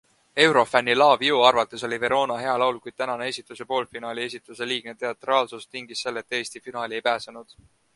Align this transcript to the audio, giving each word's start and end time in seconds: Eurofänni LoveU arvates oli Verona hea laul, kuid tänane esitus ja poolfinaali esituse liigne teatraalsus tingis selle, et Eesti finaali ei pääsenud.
Eurofänni 0.43 0.95
LoveU 0.95 1.41
arvates 1.49 1.83
oli 1.89 1.99
Verona 2.05 2.39
hea 2.45 2.57
laul, 2.63 2.81
kuid 2.87 2.97
tänane 3.03 3.29
esitus 3.35 3.63
ja 3.63 3.69
poolfinaali 3.75 4.27
esituse 4.31 4.71
liigne 4.75 4.99
teatraalsus 5.05 5.73
tingis 5.77 6.05
selle, 6.09 6.25
et 6.27 6.41
Eesti 6.41 6.69
finaali 6.69 7.03
ei 7.03 7.11
pääsenud. 7.13 7.59